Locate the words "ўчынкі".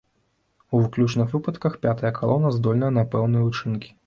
3.53-3.95